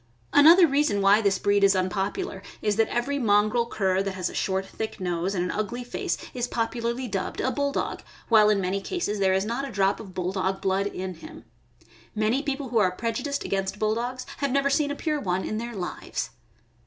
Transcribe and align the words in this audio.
Another 0.33 0.65
reason 0.65 0.99
why 0.99 1.21
this 1.21 1.37
breed 1.37 1.63
is 1.63 1.75
^unpopular 1.75 2.41
is 2.59 2.75
that 2.77 2.87
every 2.87 3.19
mongrel 3.19 3.67
cur 3.67 4.01
that 4.01 4.15
has 4.15 4.31
a 4.31 4.33
short, 4.33 4.65
thick 4.65 4.99
nose 4.99 5.35
and 5.35 5.43
an 5.45 5.51
ugly 5.51 5.83
face 5.83 6.17
is 6.33 6.47
popularly 6.47 7.07
dubbed 7.07 7.39
a 7.39 7.51
Bulldog, 7.51 7.99
THE 7.99 8.03
BULLDOG. 8.03 8.09
603 8.23 8.27
while 8.29 8.49
in 8.49 8.61
many 8.61 8.81
cases 8.81 9.19
there 9.19 9.33
is 9.35 9.45
not 9.45 9.67
a 9.67 9.71
drop 9.71 9.99
of 9.99 10.15
Bulldog 10.15 10.59
blood 10.59 10.87
in 10.87 11.13
him. 11.13 11.45
Many 12.15 12.41
people 12.41 12.69
who 12.69 12.79
are 12.79 12.89
prejudiced 12.91 13.43
against 13.45 13.77
Bulldogs 13.77 14.25
have 14.37 14.49
never 14.49 14.71
seen 14.71 14.89
a 14.89 14.95
pure 14.95 15.19
one 15.19 15.43
in 15.43 15.59
their 15.59 15.75
lives. 15.75 16.31